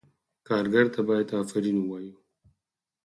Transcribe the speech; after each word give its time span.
کارګر 0.47 0.85
ته 0.93 1.01
باید 1.07 1.27
آفرین 1.41 1.77
ووایو. 1.79 2.15